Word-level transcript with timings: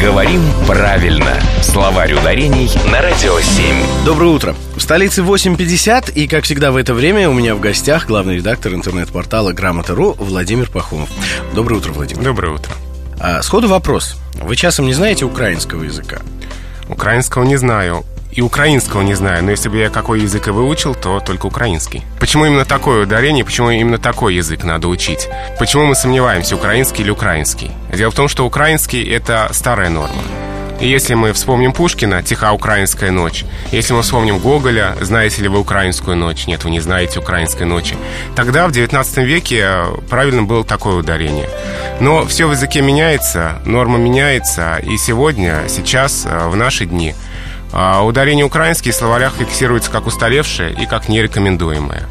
Говорим 0.00 0.42
правильно. 0.64 1.40
Словарь 1.60 2.12
ударений 2.12 2.70
на 2.92 3.02
Радио 3.02 3.40
7. 3.40 4.04
Доброе 4.04 4.30
утро. 4.30 4.54
В 4.76 4.80
столице 4.80 5.22
8.50, 5.22 6.12
и, 6.12 6.28
как 6.28 6.44
всегда 6.44 6.70
в 6.70 6.76
это 6.76 6.94
время, 6.94 7.28
у 7.28 7.32
меня 7.32 7.56
в 7.56 7.60
гостях 7.60 8.06
главный 8.06 8.36
редактор 8.36 8.74
интернет-портала 8.74 9.52
Грамота.ру 9.52 10.12
Владимир 10.12 10.70
Пахомов. 10.70 11.08
Доброе 11.52 11.76
утро, 11.78 11.90
Владимир. 11.90 12.22
Доброе 12.22 12.54
утро. 12.54 12.72
А, 13.18 13.42
сходу 13.42 13.66
вопрос. 13.66 14.16
Вы 14.40 14.54
часом 14.54 14.86
не 14.86 14.94
знаете 14.94 15.24
украинского 15.24 15.82
языка? 15.82 16.20
Украинского 16.88 17.42
не 17.42 17.56
знаю. 17.56 18.04
И 18.30 18.42
украинского 18.42 19.02
не 19.02 19.14
знаю, 19.14 19.42
но 19.42 19.50
если 19.50 19.68
бы 19.68 19.78
я 19.78 19.88
какой 19.88 20.20
язык 20.20 20.48
и 20.48 20.50
выучил, 20.50 20.94
то 20.94 21.20
только 21.20 21.46
украинский. 21.46 22.04
Почему 22.20 22.44
именно 22.44 22.64
такое 22.64 23.02
ударение, 23.02 23.44
почему 23.44 23.70
именно 23.70 23.98
такой 23.98 24.34
язык 24.34 24.64
надо 24.64 24.88
учить? 24.88 25.28
Почему 25.58 25.86
мы 25.86 25.94
сомневаемся, 25.94 26.54
украинский 26.54 27.02
или 27.02 27.10
украинский? 27.10 27.70
Дело 27.92 28.10
в 28.10 28.14
том, 28.14 28.28
что 28.28 28.46
украинский— 28.46 29.02
это 29.10 29.48
старая 29.52 29.88
норма. 29.88 30.22
И 30.80 30.86
если 30.86 31.14
мы 31.14 31.32
вспомним 31.32 31.72
Пушкина 31.72 32.22
«Тиха 32.22 32.52
украинская 32.52 33.10
ночь», 33.10 33.44
если 33.72 33.94
мы 33.94 34.02
вспомним 34.02 34.38
Гоголя 34.38 34.94
«Знаете 35.00 35.42
ли 35.42 35.48
вы 35.48 35.58
украинскую 35.58 36.16
ночь?» 36.16 36.46
Нет, 36.46 36.62
вы 36.62 36.70
не 36.70 36.78
знаете 36.78 37.18
украинской 37.18 37.64
ночи. 37.64 37.96
Тогда, 38.36 38.68
в 38.68 38.70
XIX 38.70 39.24
веке, 39.24 39.70
правильно 40.08 40.44
было 40.44 40.62
такое 40.62 40.94
ударение. 40.94 41.48
Но 42.00 42.24
все 42.26 42.46
в 42.46 42.52
языке 42.52 42.80
меняется, 42.80 43.60
норма 43.64 43.98
меняется, 43.98 44.76
и 44.76 44.96
сегодня, 44.98 45.62
сейчас, 45.68 46.24
э, 46.24 46.48
в 46.48 46.54
наши 46.54 46.84
дни– 46.84 47.16
а 47.72 48.02
ударение 48.02 48.44
украинский 48.44 48.92
в 48.92 48.94
словарях 48.94 49.34
фиксируется 49.38 49.90
как 49.90 50.06
устаревшее 50.06 50.72
и 50.72 50.86
как 50.86 51.08
нерекомендуемое. 51.08 52.08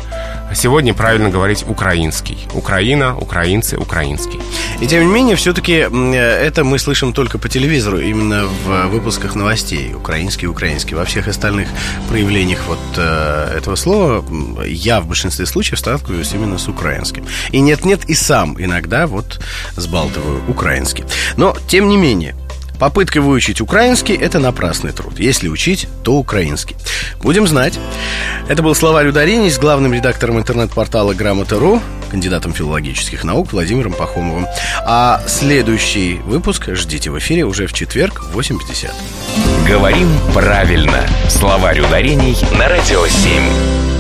Сегодня 0.56 0.94
правильно 0.94 1.30
говорить 1.30 1.66
украинский. 1.68 2.48
Украина, 2.54 3.18
украинцы, 3.18 3.78
украинский. 3.78 4.40
И 4.80 4.88
тем 4.88 5.06
не 5.06 5.14
менее, 5.14 5.36
все-таки 5.36 5.74
это 5.74 6.64
мы 6.64 6.80
слышим 6.80 7.12
только 7.12 7.38
по 7.38 7.50
телевизору, 7.50 8.00
именно 8.00 8.46
в 8.46 8.88
выпусках 8.88 9.36
новостей. 9.36 9.94
Украинский, 9.94 10.48
украинский. 10.48 10.96
Во 10.96 11.04
всех 11.04 11.28
остальных 11.28 11.68
проявлениях 12.08 12.60
вот 12.68 12.80
э, 12.96 13.58
этого 13.58 13.76
слова 13.76 14.24
я 14.66 15.02
в 15.02 15.08
большинстве 15.08 15.46
случаев 15.46 15.80
сталкиваюсь 15.80 16.32
именно 16.34 16.58
с 16.58 16.68
украинским. 16.70 17.26
И 17.52 17.60
нет-нет, 17.60 18.06
и 18.06 18.16
сам 18.16 18.56
иногда 18.58 19.06
вот 19.06 19.42
сбалтываю 19.76 20.42
украинский. 20.48 21.04
Но, 21.36 21.56
тем 21.68 21.90
не 21.90 21.98
менее, 21.98 22.36
Попытка 22.80 23.22
выучить 23.22 23.62
украинский– 23.62 24.16
это 24.22 24.40
напрасный 24.40 24.92
труд. 24.92 25.20
Если 25.20 25.48
учить, 25.48 25.88
то 26.04 26.14
украинский. 26.14 26.76
Будем 27.22 27.48
знать. 27.48 27.80
Это 28.48 28.64
был 28.64 28.76
словарь 28.76 29.08
ударений 29.08 29.50
с 29.50 29.58
главным 29.58 29.94
редактором 29.94 30.38
интернет-портала 30.38 31.14
Грамота.ру, 31.14 31.82
кандидатом 32.10 32.54
филологических 32.54 33.24
наук 33.24 33.52
Владимиром 33.52 33.94
Пахомовым. 33.94 34.48
А 34.86 35.22
следующий 35.28 36.20
выпуск 36.26 36.70
ждите 36.74 37.12
в 37.12 37.18
эфире 37.20 37.46
уже 37.46 37.68
в 37.68 37.74
четверг 37.74 38.22
в 38.32 38.38
8.50. 38.38 38.92
Говорим 39.68 40.08
правильно. 40.34 41.08
Словарь 41.30 41.80
ударений 41.82 42.38
на 42.58 42.70
Радио 42.70 43.06
7. 43.08 43.97